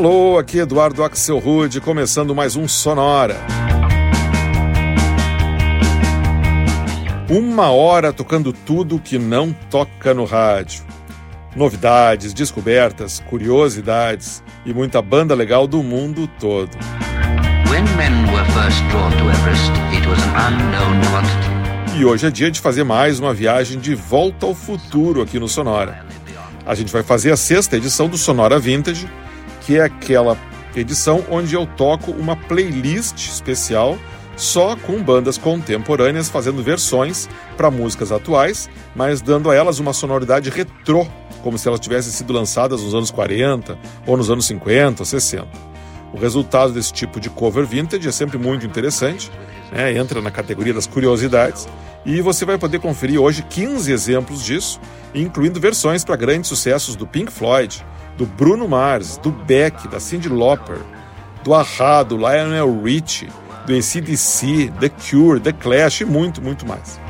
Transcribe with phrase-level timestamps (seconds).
[0.00, 3.36] Alô, aqui Eduardo Axel Rude, começando mais um Sonora.
[7.28, 10.82] Uma hora tocando tudo que não toca no rádio.
[11.54, 16.70] Novidades, descobertas, curiosidades e muita banda legal do mundo todo.
[21.94, 25.46] E hoje é dia de fazer mais uma viagem de volta ao futuro aqui no
[25.46, 26.06] Sonora.
[26.64, 29.06] A gente vai fazer a sexta edição do Sonora Vintage,
[29.70, 30.36] que é aquela
[30.74, 33.96] edição onde eu toco uma playlist especial
[34.36, 40.50] só com bandas contemporâneas fazendo versões para músicas atuais, mas dando a elas uma sonoridade
[40.50, 41.06] retrô,
[41.44, 45.46] como se elas tivessem sido lançadas nos anos 40 ou nos anos 50 ou 60.
[46.12, 49.30] O resultado desse tipo de cover vintage é sempre muito interessante,
[49.70, 49.96] né?
[49.96, 51.68] entra na categoria das curiosidades,
[52.04, 54.80] e você vai poder conferir hoje 15 exemplos disso,
[55.14, 57.84] incluindo versões para grandes sucessos do Pink Floyd,
[58.20, 60.76] do Bruno Mars, do Beck, da Cyndi Lauper,
[61.42, 63.30] do Ahá, do Lionel Richie,
[63.66, 67.00] do ACDC, The Cure, The Clash e muito, muito mais.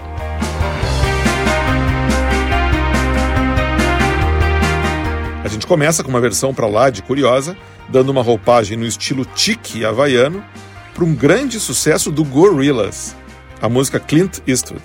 [5.42, 7.56] A gente começa com uma versão para lá de curiosa,
[7.88, 10.44] dando uma roupagem no estilo tique havaiano
[10.94, 13.16] para um grande sucesso do Gorillaz,
[13.60, 14.84] a música Clint Eastwood.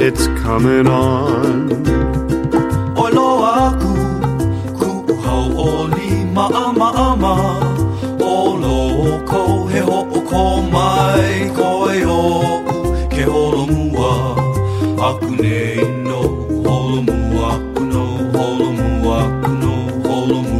[0.00, 1.68] it's coming on.
[2.96, 3.92] Olo aku
[5.06, 5.70] ku hau o
[11.92, 12.28] he ho
[13.12, 14.12] ke holo mua
[15.08, 16.20] Aku nei no
[16.64, 17.82] holo mua aku
[18.36, 19.18] holo mua
[20.08, 20.59] holo mua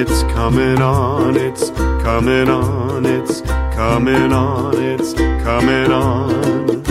[0.00, 6.84] it's coming on, it's coming on, it's coming on, it's coming on,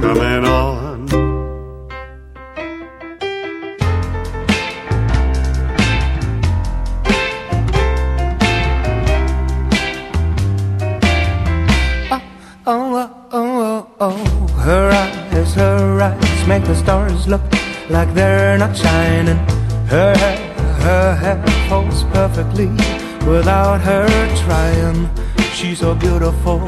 [0.00, 1.08] coming on.
[12.10, 12.22] Oh,
[12.68, 14.46] oh, oh, oh, oh.
[14.58, 17.42] Her eyes, her eyes make the stars look
[17.90, 19.38] like they're not shining.
[19.88, 20.47] Her hair,
[20.80, 22.68] her hair falls perfectly
[23.26, 24.06] without her
[24.44, 25.08] trying.
[25.52, 26.60] She's so beautiful,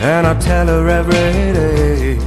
[0.00, 2.18] and I tell her every day.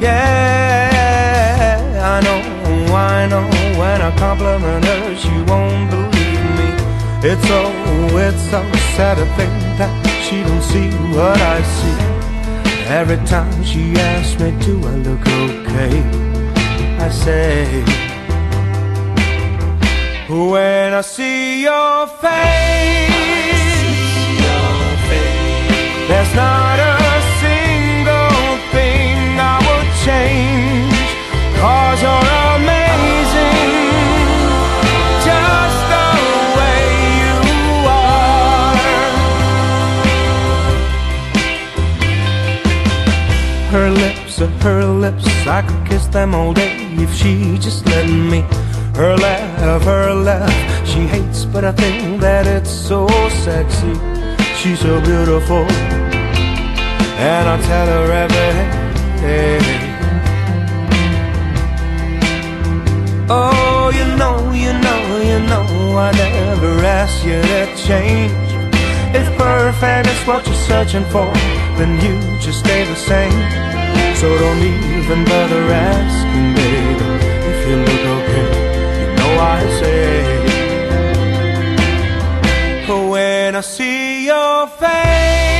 [0.00, 1.80] Yeah,
[2.12, 2.40] I know,
[2.94, 3.44] I know.
[3.78, 6.68] When I compliment her, she won't believe me.
[7.30, 7.60] It's so,
[8.16, 8.62] it's so
[8.96, 9.90] sad to think that
[10.22, 11.98] she don't see what I see.
[12.88, 16.37] Every time she asks me, do I look okay?
[17.00, 17.84] I say,
[20.28, 22.28] when I see your face,
[26.08, 30.98] there's not a single thing I would change.
[31.60, 33.78] Cause you're amazing,
[35.28, 36.08] just the
[36.58, 36.82] way
[37.22, 37.38] you
[37.86, 38.76] are.
[43.70, 48.08] Her lips are her lips, I could kiss them all day if she just let
[48.08, 48.40] me.
[48.94, 53.06] Her laugh, her laugh, she hates, but I think that it's so
[53.44, 53.94] sexy.
[54.56, 55.64] She's so beautiful,
[57.18, 58.52] and I tell her every
[59.20, 59.60] day.
[63.30, 65.00] Oh, you know, you know,
[65.30, 65.64] you know,
[65.96, 68.32] I never asked you to change.
[69.14, 69.26] If
[69.80, 71.30] fame is what you're searching for,
[71.78, 73.30] then you just stay the same.
[74.16, 76.67] So don't even bother asking, baby,
[79.40, 80.08] I say,
[83.10, 85.57] when I see your face,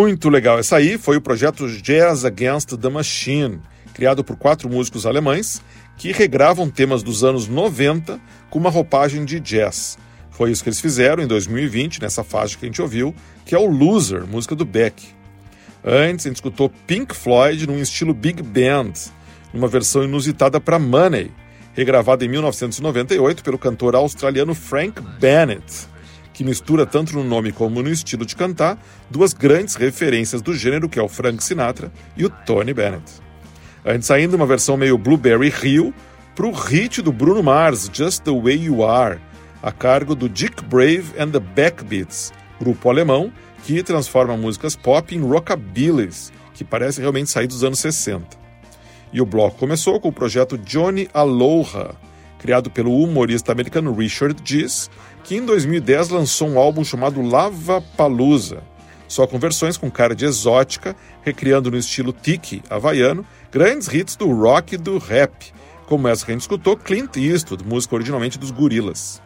[0.00, 0.58] Muito legal.
[0.58, 3.60] Essa aí foi o projeto Jazz Against the Machine,
[3.92, 5.60] criado por quatro músicos alemães
[5.98, 9.98] que regravam temas dos anos 90 com uma roupagem de jazz.
[10.30, 13.14] Foi isso que eles fizeram em 2020, nessa faixa que a gente ouviu,
[13.44, 15.06] que é o Loser, música do Beck.
[15.84, 18.94] Antes, a gente escutou Pink Floyd num estilo big band,
[19.52, 21.30] numa versão inusitada para Money,
[21.74, 25.90] regravada em 1998 pelo cantor australiano Frank Bennett
[26.40, 28.78] que mistura tanto no nome como no estilo de cantar
[29.10, 33.04] duas grandes referências do gênero, que é o Frank Sinatra e o Tony Bennett.
[33.84, 35.92] Antes ainda, uma versão meio Blueberry Hill
[36.34, 39.18] para o hit do Bruno Mars, Just the Way You Are,
[39.62, 43.30] a cargo do Dick Brave and the Backbeats, grupo alemão
[43.62, 48.26] que transforma músicas pop em rockabillys, que parece realmente sair dos anos 60.
[49.12, 51.94] E o bloco começou com o projeto Johnny Aloha,
[52.38, 54.88] criado pelo humorista americano Richard Gere,
[55.24, 58.62] que em 2010 lançou um álbum chamado Lava Palusa,
[59.06, 64.32] só com versões com cara de exótica, recriando no estilo tiki havaiano grandes hits do
[64.32, 65.52] rock e do rap,
[65.86, 69.20] como essa que a gente escutou, Clint Eastwood, música originalmente dos Gorilas.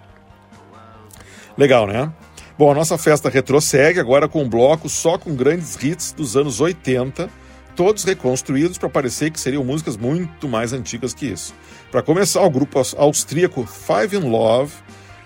[1.57, 2.11] Legal, né?
[2.57, 6.61] Bom, a nossa festa retrossegue agora com um bloco só com grandes hits dos anos
[6.61, 7.29] 80,
[7.77, 11.53] todos reconstruídos para parecer que seriam músicas muito mais antigas que isso.
[11.91, 14.73] Para começar, o grupo austríaco Five in Love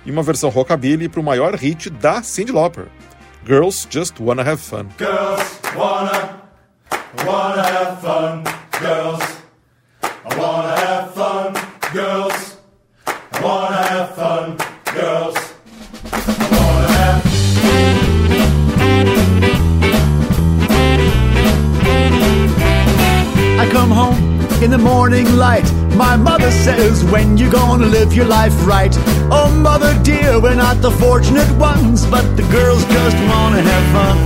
[0.09, 2.87] e uma versão rockabilly para o maior hit da Cyndi Lauper,
[3.47, 4.87] Girls Just Wanna Have Fun.
[4.97, 6.41] Girls wanna,
[7.27, 8.43] wanna have fun.
[8.81, 9.23] Girls,
[10.03, 11.53] I wanna have fun.
[11.93, 12.48] Girls,
[24.69, 25.65] in the morning light.
[25.95, 28.95] My mother says, When you gonna live your life right?
[29.31, 34.19] Oh, mother dear, we're not the fortunate ones, but the girls just wanna have fun.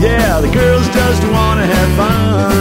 [0.00, 2.52] Yeah, the girls just wanna have fun.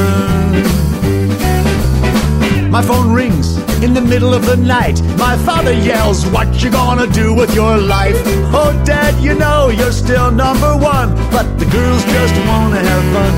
[2.72, 5.00] My phone rings in the middle of the night.
[5.15, 8.18] My father yells, What you gonna do with your life?
[8.60, 13.34] Oh, dad, you know you're still number one, but the girls just wanna have fun.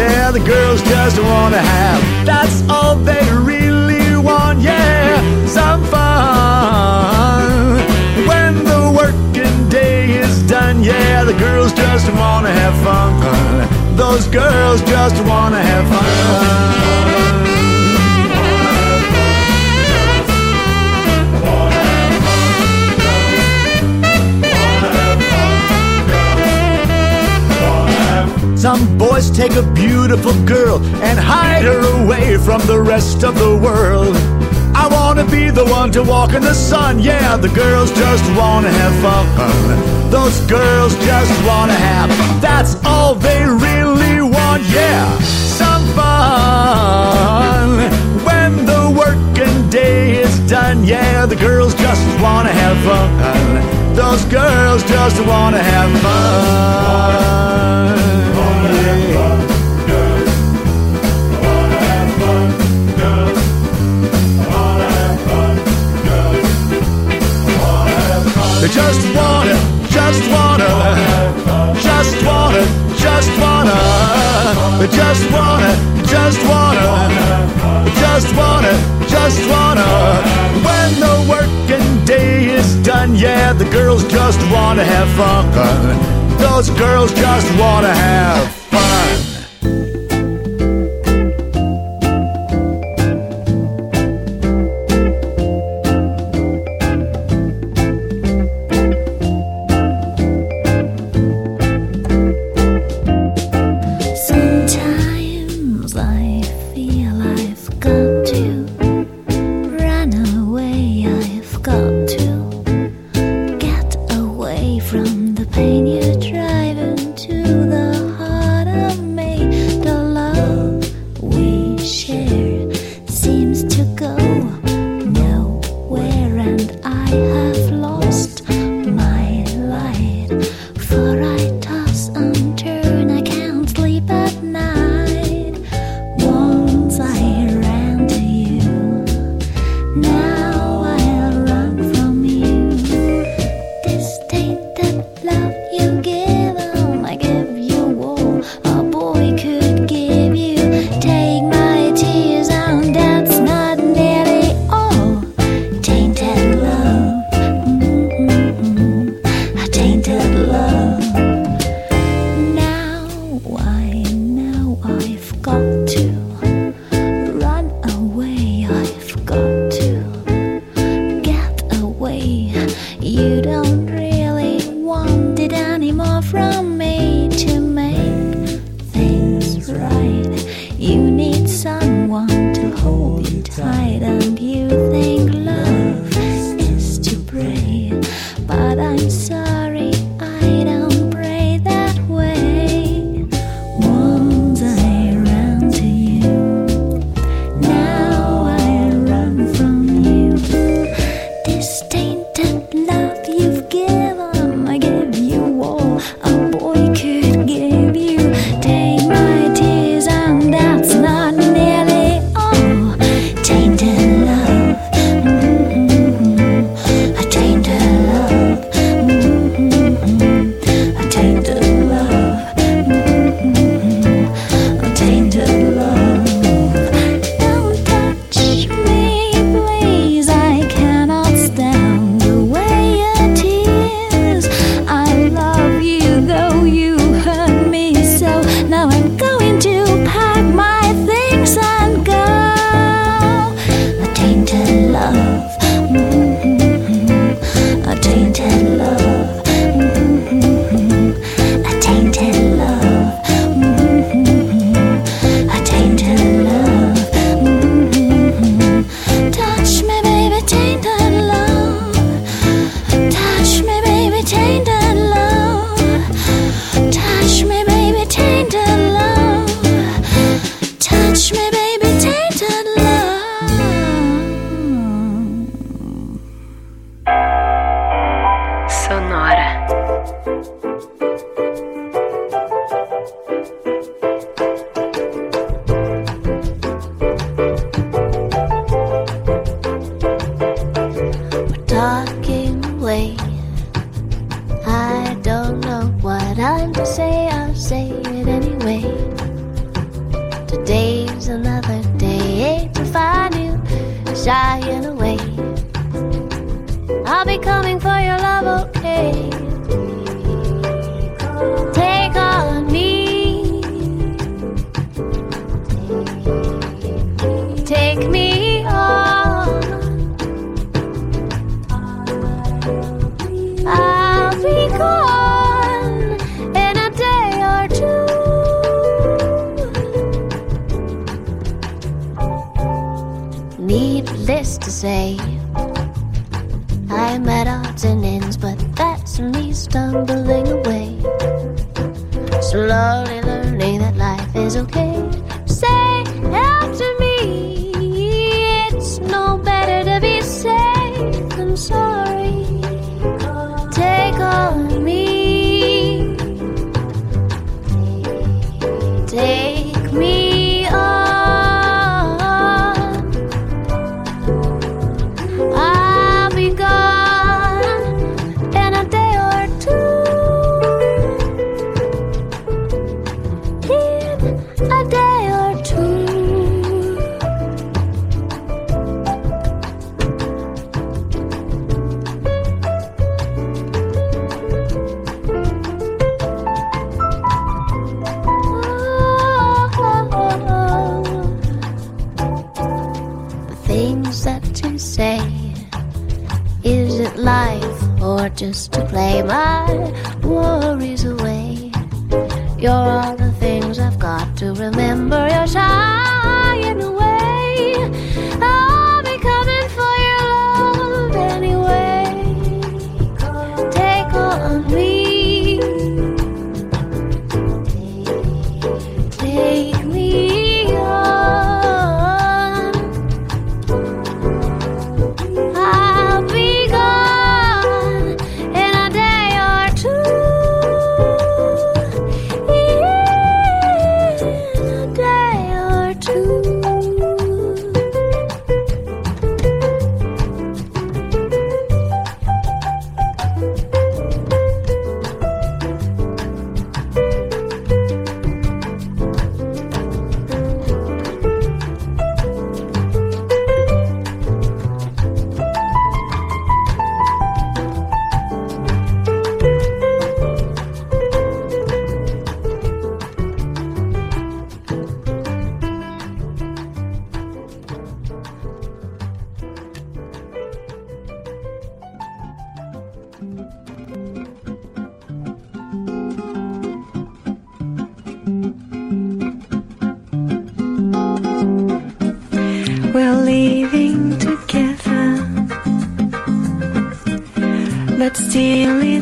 [0.00, 2.00] Yeah, the girls just wanna have.
[2.26, 4.60] That's all they really want.
[4.60, 7.46] Yeah, some fun.
[8.30, 13.10] When the working day is done, yeah, the girls just wanna have fun.
[13.96, 17.25] Those girls just wanna have fun.
[28.66, 33.56] Some boys take a beautiful girl and hide her away from the rest of the
[33.56, 34.16] world.
[34.74, 36.98] I wanna be the one to walk in the sun.
[36.98, 40.10] Yeah, the girls just wanna have fun.
[40.10, 42.10] Those girls just wanna have.
[42.10, 42.40] Fun.
[42.40, 44.64] That's all they really want.
[44.64, 45.16] Yeah,
[45.60, 47.68] some fun.
[48.28, 53.94] When the working day is done, yeah, the girls just wanna have fun.
[53.94, 57.36] Those girls just wanna have fun.
[84.76, 86.38] Wanna have fun.
[86.38, 88.65] Those girls just wanna have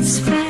[0.06, 0.43] it's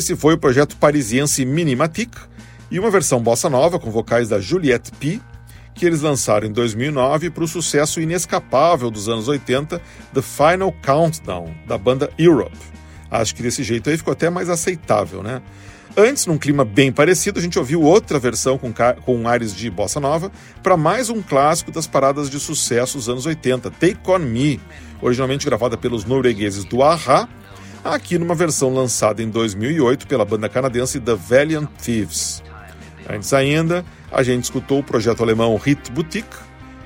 [0.00, 2.16] Esse foi o projeto parisiense Minimatic
[2.70, 5.20] e uma versão bossa nova com vocais da Juliette P,
[5.74, 9.78] que eles lançaram em 2009 para o sucesso inescapável dos anos 80,
[10.14, 12.56] The Final Countdown, da banda Europe.
[13.10, 15.42] Acho que desse jeito aí ficou até mais aceitável, né?
[15.94, 18.72] Antes, num clima bem parecido, a gente ouviu outra versão com,
[19.04, 20.32] com ares de bossa nova
[20.62, 24.58] para mais um clássico das paradas de sucesso dos anos 80, Take On Me,
[25.02, 27.28] originalmente gravada pelos noruegueses do Aha,
[27.84, 32.42] aqui numa versão lançada em 2008 pela banda canadense The Valiant Thieves.
[33.08, 36.36] Antes ainda, a gente escutou o projeto alemão Hit Boutique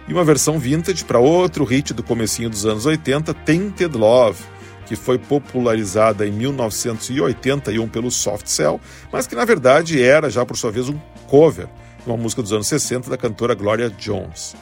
[0.07, 4.43] e uma versão vintage para outro hit do comecinho dos anos 80, Tainted Love,
[4.87, 8.81] que foi popularizada em 1981 pelo Soft Cell,
[9.11, 11.67] mas que na verdade era já por sua vez um cover
[12.03, 14.55] de uma música dos anos 60 da cantora Gloria Jones.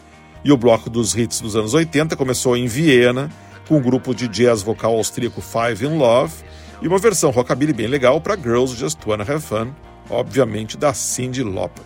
[0.44, 3.30] E o bloco dos hits dos anos 80 começou em Viena,
[3.68, 6.32] com o grupo de jazz vocal austríaco Five in Love
[6.80, 9.72] e uma versão rockabilly bem legal para Girls Just Wanna Have Fun,
[10.10, 11.84] obviamente da Cyndi Lauper.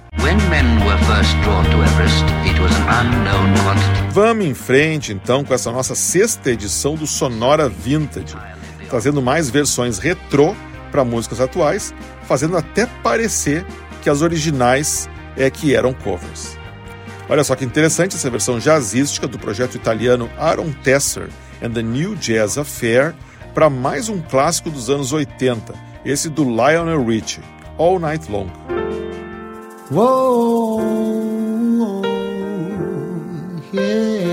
[4.11, 8.35] Vamos em frente então com essa nossa sexta edição do Sonora Vintage,
[8.89, 10.55] trazendo mais versões retrô
[10.91, 13.67] para músicas atuais, fazendo até parecer
[14.03, 16.57] que as originais é que eram covers.
[17.29, 21.29] Olha só que interessante essa versão jazzística do projeto italiano Aaron Tesser
[21.61, 23.15] and the New Jazz Affair
[23.55, 27.41] para mais um clássico dos anos 80, esse do Lionel Richie,
[27.79, 28.51] All Night Long.
[29.91, 30.83] Whoa,
[33.73, 34.27] yeah.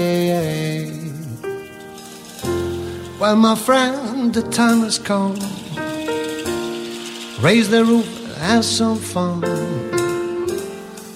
[3.19, 5.35] Well, my friend, the time has come.
[7.41, 9.41] Raise the roof, have some fun.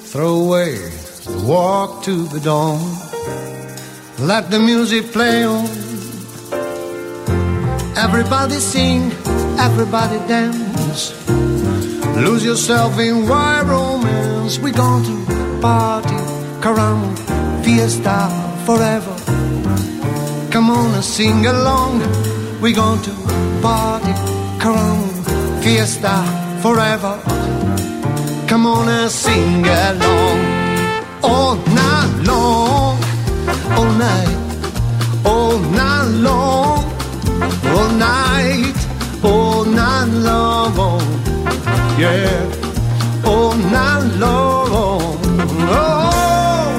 [0.05, 0.75] Throw away
[1.25, 2.79] the walk to the dawn.
[4.19, 5.86] Let the music play on.
[8.07, 9.11] Everybody sing,
[9.59, 11.13] everybody dance.
[12.15, 14.57] Lose yourself in wild romance.
[14.59, 15.15] We're going to
[15.61, 16.15] party,
[16.63, 18.17] caramba, fiesta
[18.65, 19.15] forever.
[20.51, 21.99] Come on and sing along.
[22.61, 23.13] We're going to
[23.61, 24.13] party,
[24.63, 26.15] caramba, fiesta
[26.63, 27.13] forever.
[28.47, 30.39] Come on and sing along.
[31.23, 32.97] All night long,
[33.77, 34.37] all night,
[35.25, 36.56] all night long,
[41.97, 45.17] yeah, all night long.
[45.69, 46.69] Oh,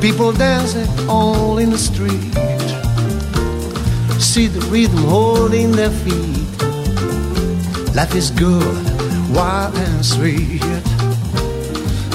[0.00, 2.34] people dancing all in the street.
[4.20, 6.46] See the rhythm holding their feet.
[7.94, 8.84] Life is good,
[9.34, 10.62] wild and sweet.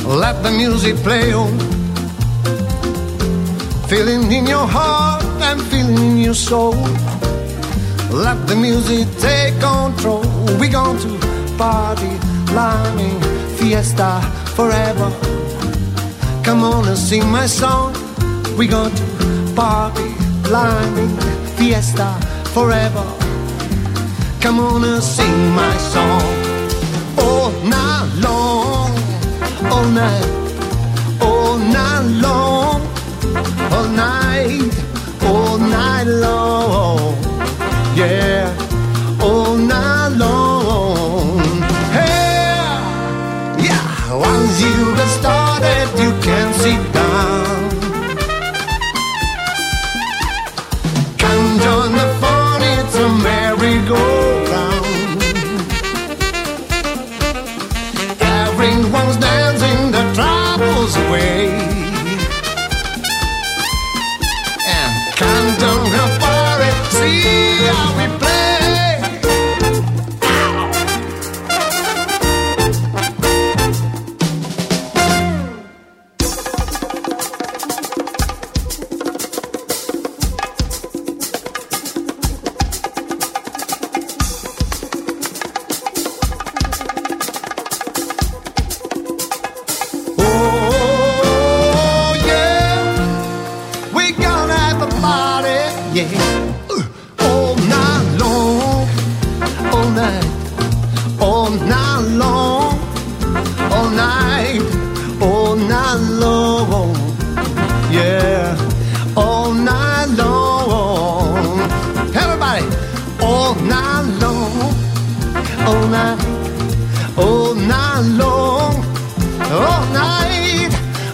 [0.06, 1.58] Let the music play on.
[3.88, 6.75] Feeling in your heart and feeling in your soul.
[8.12, 10.26] Let the music take control.
[10.60, 11.17] We going to
[11.58, 12.12] party,
[12.45, 13.21] climbing,
[13.56, 14.19] fiesta
[14.54, 15.10] forever.
[16.43, 17.93] Come on and sing my song.
[18.58, 21.15] We going to party, climbing,
[21.56, 22.19] fiesta
[22.54, 23.06] forever.
[24.41, 26.21] Come on and sing my song.
[27.17, 28.91] All night long,
[29.71, 30.28] all night,
[31.21, 32.82] all night long,
[33.71, 34.69] all night,
[35.24, 37.30] all night long
[37.95, 38.56] yeah,
[39.21, 41.39] all night long.
[41.91, 42.56] Hey,
[43.67, 45.40] yeah, once you get started,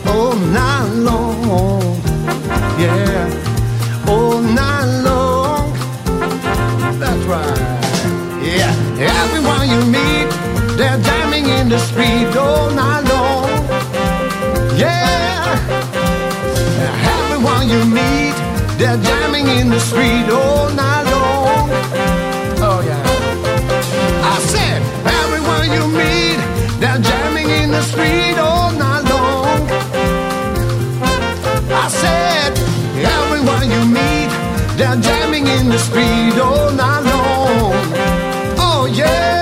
[0.07, 2.01] all night long,
[2.79, 3.29] yeah,
[4.07, 5.73] all night long.
[6.99, 7.59] That's right,
[8.41, 8.73] yeah.
[8.99, 10.29] Everyone you meet,
[10.77, 13.49] they're jamming in the street all night long,
[14.77, 15.57] yeah.
[17.15, 18.35] Everyone you meet,
[18.79, 21.69] they're jamming in the street all night long.
[22.69, 23.03] Oh yeah.
[24.33, 24.81] I said,
[25.21, 26.39] everyone you meet,
[26.79, 28.37] they're jamming in the street
[34.87, 37.73] they're jamming in the street all night long.
[38.57, 39.36] Oh yeah.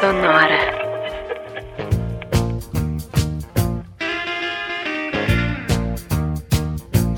[0.00, 0.60] Sonora.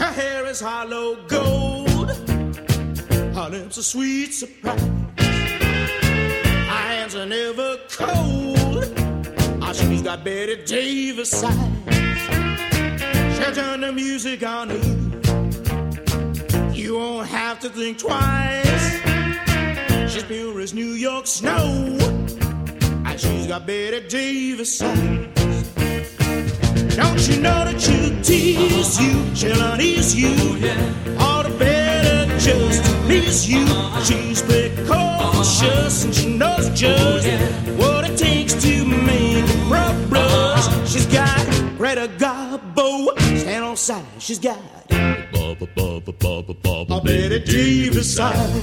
[0.01, 2.11] Her hair is hollow gold.
[3.37, 4.81] Her lips are sweet surprise.
[5.16, 8.92] Her hands are never cold.
[9.62, 11.55] Ah, she's got Betty Davis size.
[13.37, 14.83] She'll turn the music on you.
[16.72, 19.01] You won't have to think twice.
[20.12, 22.22] She's pure as New York snow.
[23.43, 25.28] She's got Betty Davis eyes.
[26.95, 30.28] Don't you know that she'll tease you, she'll unease you,
[31.18, 33.66] all the better just to please you.
[34.05, 37.26] She's precocious and she knows just
[37.78, 40.68] what it takes to make a pro blush.
[40.88, 41.45] She's got
[41.76, 44.05] Greta Garbo, stand on side.
[44.18, 45.26] She's got a
[47.05, 48.62] Betty Davis eyes.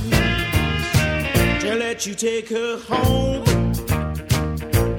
[1.61, 3.43] She'll let you take her home.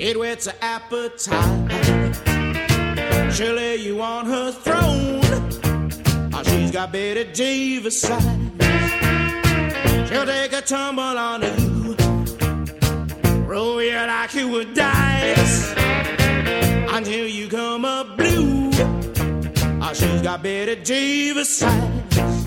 [0.02, 1.70] It whets her appetite.
[3.34, 5.20] She'll you on her throne.
[6.32, 8.50] Oh, she's got Betty Davis eyes.
[10.08, 11.96] She'll take a tumble on you.
[13.44, 15.74] Roll you like you would dice.
[15.76, 18.70] Until you come up blue.
[19.82, 22.39] Oh, she's got Betty Davis eyes.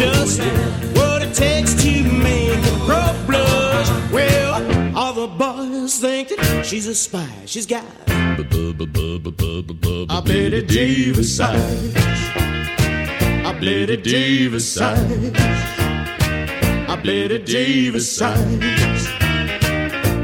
[0.00, 0.40] Just
[0.96, 3.90] what it takes to make a pro blush.
[4.10, 7.28] Well, all the boys think that she's a spy.
[7.44, 8.44] She's got a
[10.24, 11.94] Betty Davis eyes.
[13.44, 15.34] A Betty Davis eyes.
[16.88, 19.06] A Betty Davis eyes.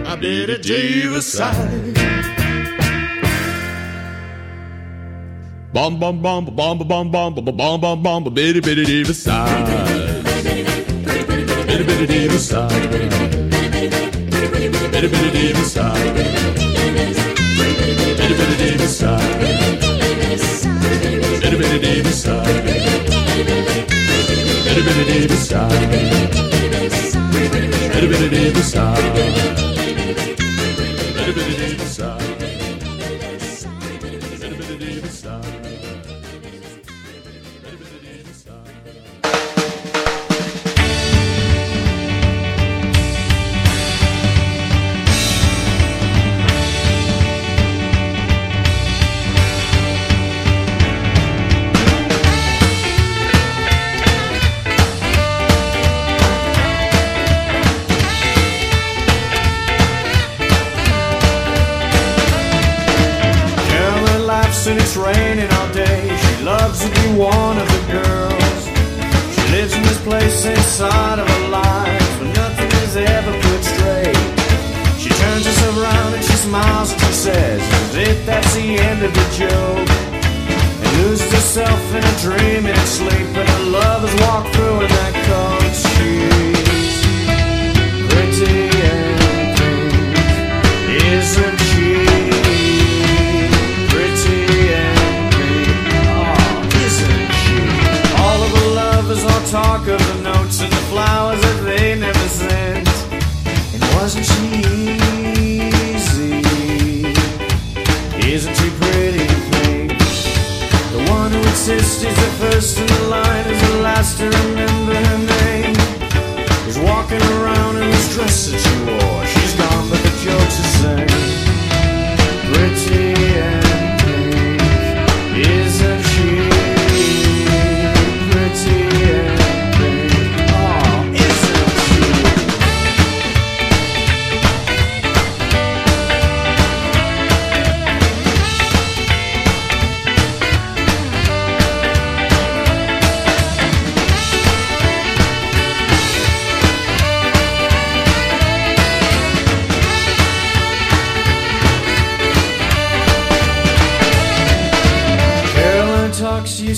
[0.07, 1.96] A Betty Davis eyes.
[5.77, 9.67] Bum bum bum bum bum bum bum bum bum bum bitty bitty Davis side.
[11.67, 12.71] Bitty bitty Davis side.
[14.91, 16.15] Bitty bitty Davis side.
[18.17, 19.41] Bitty bitty Davis side.
[21.43, 22.65] Bitty bitty Davis side.
[24.65, 25.91] Bitty bitty Davis side.
[27.93, 29.13] Bitty bitty Davis side.
[31.15, 32.26] Bitty bitty Davis side.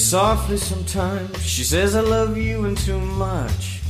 [0.09, 1.43] Softly sometimes.
[1.43, 3.83] She says, I love you and too much.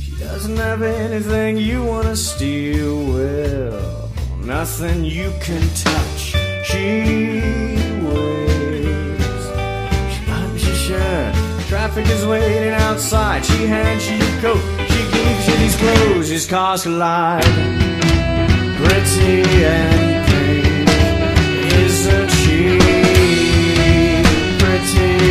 [0.00, 3.04] She doesn't have anything you want to steal.
[3.12, 4.08] Well,
[4.38, 6.20] nothing you can touch.
[6.62, 7.40] She
[8.06, 9.44] waits.
[10.14, 11.34] She buttons your shirt.
[11.66, 13.44] Traffic is waiting outside.
[13.44, 14.62] She hands you your coat.
[14.92, 16.28] She gives you these clothes.
[16.28, 17.42] His cars collide.
[18.78, 20.24] Pretty and
[21.72, 22.78] isn't she?
[24.60, 25.24] Pretty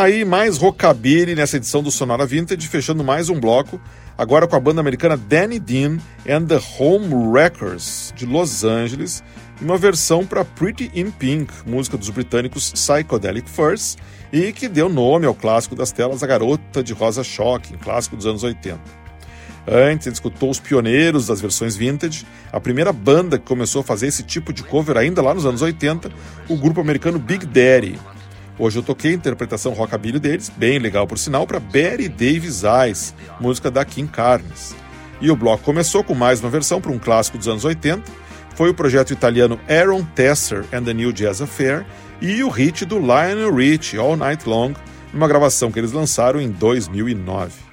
[0.00, 3.78] Aí mais rockabilly nessa edição do Sonora Vintage, fechando mais um bloco,
[4.16, 9.22] agora com a banda americana Danny Dean and the Home Wreckers de Los Angeles,
[9.60, 13.98] em uma versão para Pretty in Pink, música dos britânicos Psychedelic Furs,
[14.32, 18.24] e que deu nome ao clássico das telas A Garota de Rosa Shocking, clássico dos
[18.24, 18.80] anos 80.
[19.68, 24.06] Antes, ele escutou os pioneiros das versões vintage, a primeira banda que começou a fazer
[24.06, 26.10] esse tipo de cover ainda lá nos anos 80,
[26.48, 27.98] o grupo americano Big Daddy.
[28.60, 33.14] Hoje eu toquei a interpretação rockabilly deles, bem legal por sinal, para Betty Davis Eyes,
[33.40, 34.76] música da Kim Carnes.
[35.18, 38.02] E o bloco começou com mais uma versão para um clássico dos anos 80,
[38.54, 41.86] foi o projeto italiano Aaron Tesser and the New Jazz Affair
[42.20, 44.74] e o hit do Lionel Richie, All Night Long,
[45.10, 47.69] numa gravação que eles lançaram em 2009.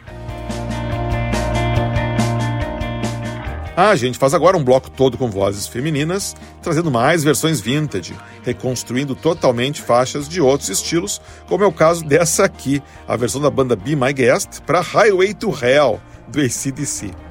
[3.79, 9.13] A gente faz agora um bloco todo com vozes femininas, trazendo mais versões vintage, reconstruindo
[9.13, 13.75] totalmente faixas de outros estilos, como é o caso dessa aqui, a versão da banda
[13.75, 17.26] Be My Guest para Highway to Hell, do ACDC.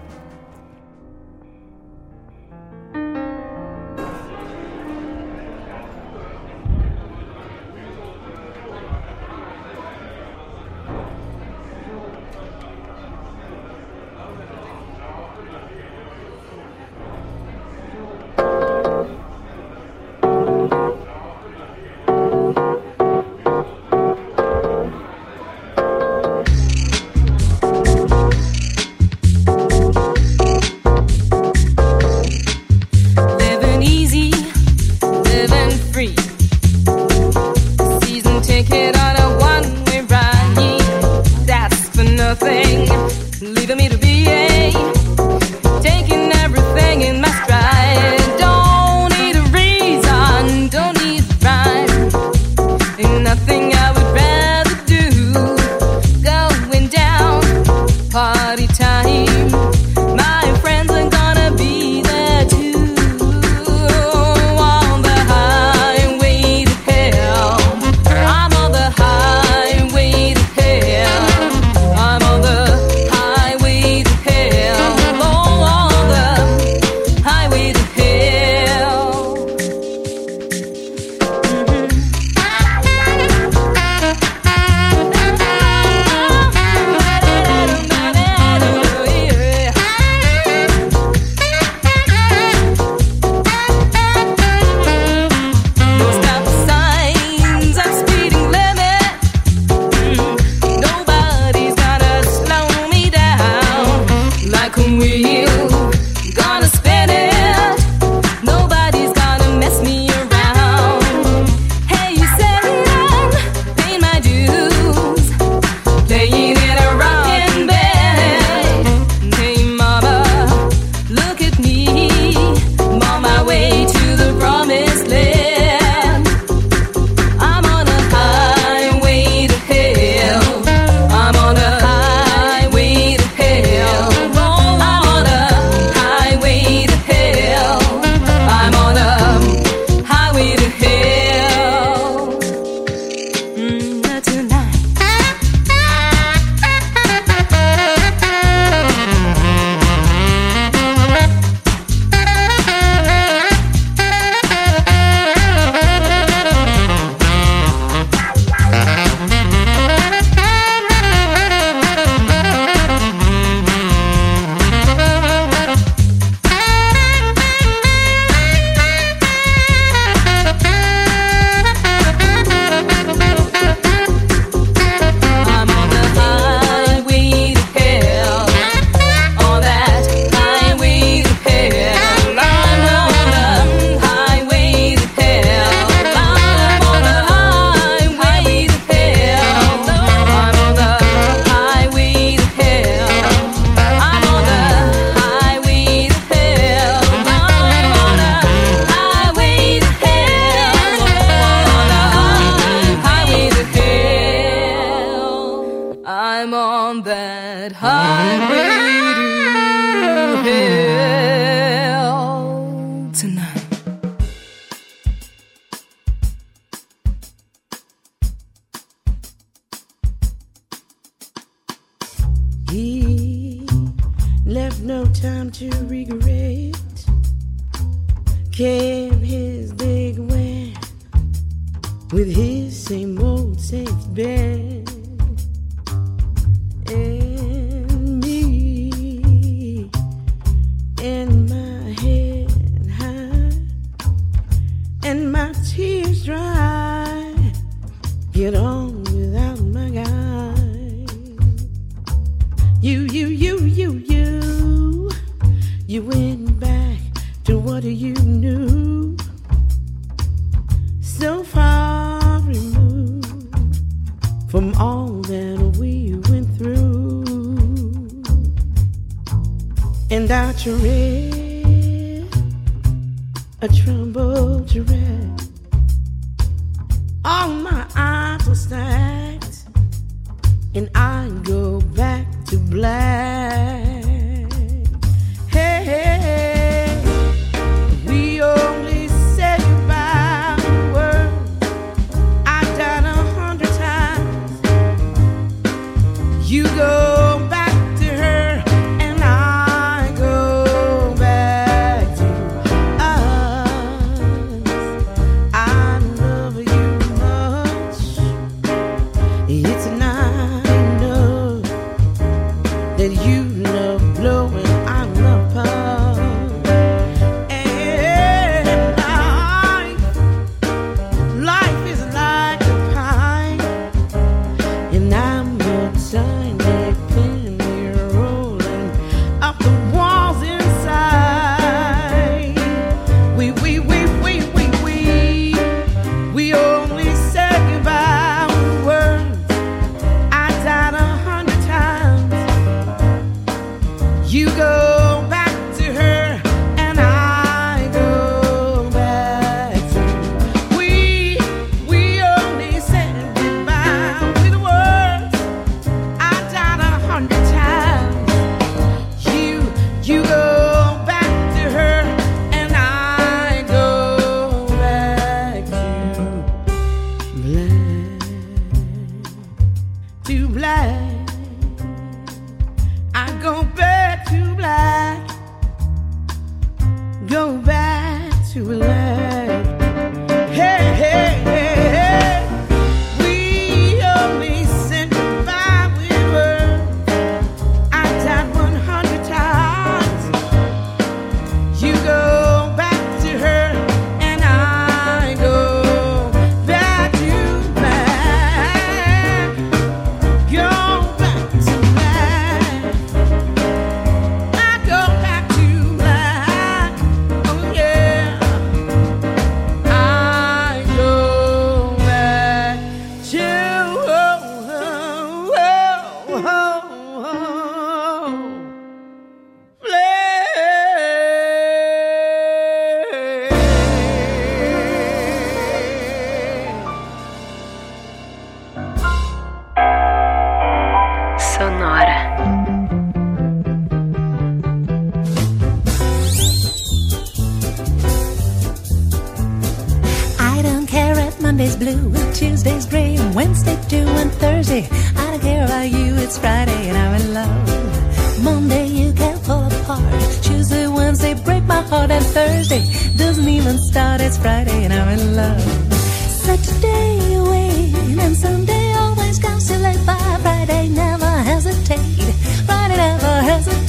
[43.43, 44.06] Leaving me to be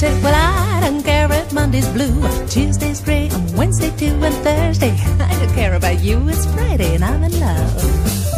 [0.00, 2.22] Well, I don't care if Monday's blue.
[2.46, 4.90] Tuesday's gray, and Wednesday too, and Thursday,
[5.20, 6.28] I don't care about you.
[6.28, 8.37] It's Friday, and I'm in love.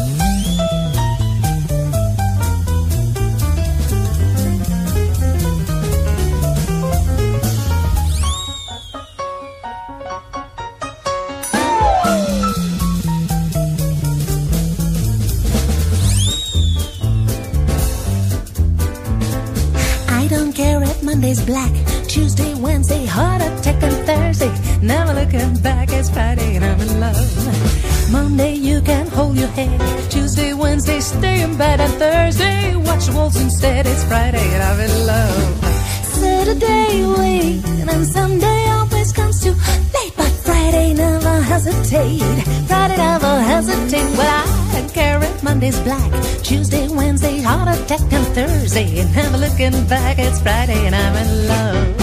[22.91, 24.53] Wednesday, heart attack on Thursday.
[24.83, 28.11] Never looking back, it's Friday and I'm in love.
[28.11, 29.79] Monday, you can hold your head.
[30.11, 31.81] Tuesday, Wednesday, stay in bed.
[31.81, 33.87] And Thursday, watch wolves instead.
[33.87, 35.65] It's Friday and I'm in love.
[36.03, 37.65] Saturday, wait.
[37.89, 39.55] And Sunday always comes too
[39.95, 40.13] late.
[40.17, 42.43] But Friday never hesitate.
[42.67, 44.19] Friday never hesitate.
[44.19, 46.11] Well, I don't care if Monday's black.
[46.43, 48.13] Tuesday, Wednesday, heart attack.
[48.13, 50.19] And Thursday, never looking back.
[50.19, 52.00] It's Friday and I'm in love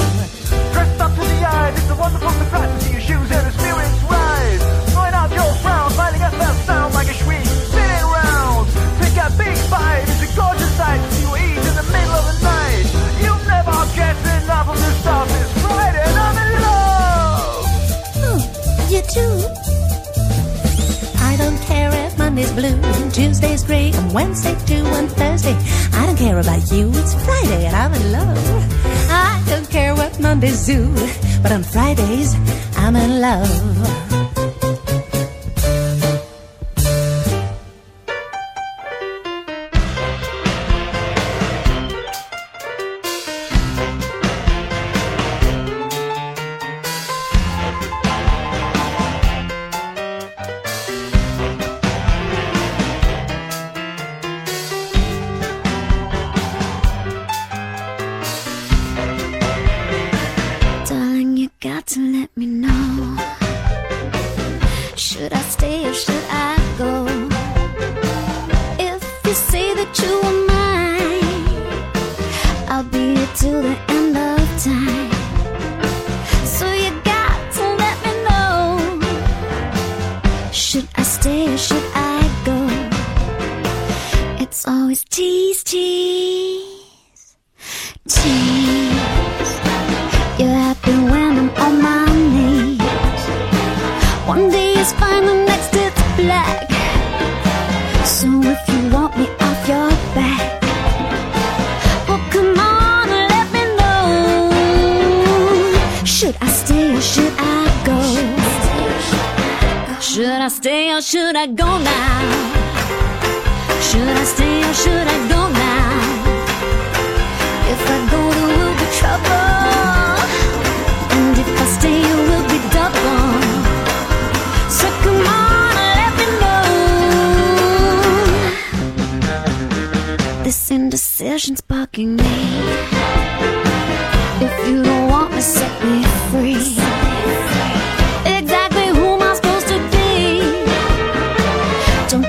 [1.98, 3.48] wonderful surprise to see your shoes and
[4.10, 4.62] rise.
[5.28, 5.92] Your frown,
[6.68, 7.46] sound like a shriek.
[7.46, 8.68] Spinning round,
[9.00, 10.06] take a big bite.
[10.08, 12.88] It's a gorgeous sight to you eat in the middle of the night.
[13.22, 15.28] You'll never get enough of this stuff.
[15.42, 17.66] It's Friday and I'm in love.
[18.18, 18.40] Hmm,
[18.94, 19.36] you too.
[21.30, 22.80] I don't care if Monday's blue,
[23.12, 25.58] Tuesday's gray, and Wednesday too, and Thursday.
[25.94, 26.90] I don't care about you.
[26.94, 28.38] It's Friday and I'm in love.
[29.10, 30.94] I don't care what Monday's zoo
[31.42, 32.36] but on Fridays,
[32.78, 34.07] I'm in love.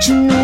[0.08, 0.37] You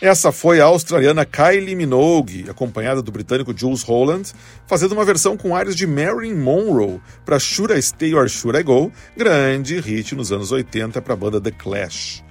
[0.00, 4.32] Essa foi a australiana Kylie Minogue, acompanhada do britânico Jules Holland,
[4.66, 8.62] fazendo uma versão com áreas de Marilyn Monroe para Should I Stay or Should I
[8.64, 12.24] Go, grande hit nos anos 80 para a banda The Clash.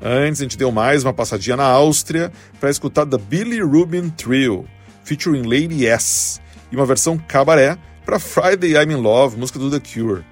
[0.00, 4.66] Antes, a gente deu mais uma passadinha na Áustria para escutar The Billy Rubin Trio,
[5.02, 6.38] featuring Lady S,
[6.70, 10.22] e uma versão cabaré para Friday I'm in Love, música do The Cure.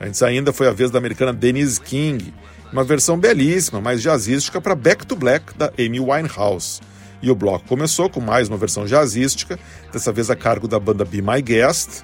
[0.00, 2.34] Antes ainda foi a vez da americana Denise King,
[2.72, 6.80] uma versão belíssima, mais jazzística para Back to Black da Amy Winehouse.
[7.20, 9.58] E o bloco começou com mais uma versão jazzística,
[9.92, 12.02] dessa vez a cargo da banda Be My Guest,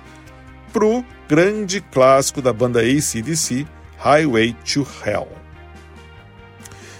[0.73, 3.67] pro grande clássico da banda ACDC,
[3.99, 5.29] Highway to Hell.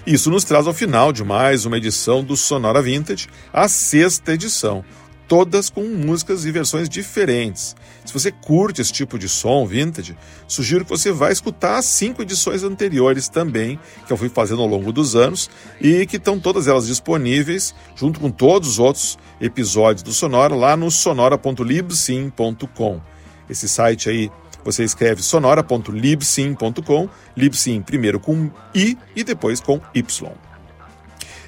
[0.07, 4.83] Isso nos traz ao final de mais uma edição do Sonora Vintage, a sexta edição,
[5.29, 7.77] todas com músicas e versões diferentes.
[8.05, 10.17] Se você curte esse tipo de som vintage,
[10.49, 14.69] sugiro que você vá escutar as cinco edições anteriores também, que eu fui fazendo ao
[14.69, 15.49] longo dos anos,
[15.81, 20.77] e que estão todas elas disponíveis, junto com todos os outros episódios do Sonora, lá
[20.77, 23.01] no sonora.libsim.com.
[23.49, 24.31] Esse site aí
[24.65, 30.48] você escreve sonora.libsim.com, libsim primeiro com I e depois com Y.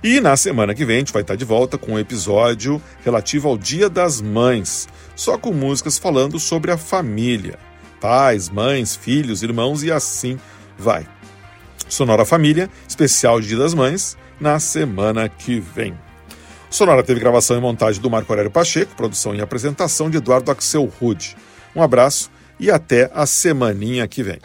[0.02, 3.48] E na semana que vem a gente vai estar de volta com um episódio relativo
[3.48, 7.58] ao Dia das Mães, só com músicas falando sobre a família.
[8.00, 10.38] Pais, mães, filhos, irmãos e assim
[10.78, 11.06] vai.
[11.86, 15.94] Sonora Família, especial Dia das Mães, na semana que vem.
[16.70, 20.90] Sonora teve gravação e montagem do Marco Aurélio Pacheco, produção e apresentação de Eduardo Axel
[20.98, 21.36] Rude.
[21.76, 24.38] Um abraço e até a semaninha que vem.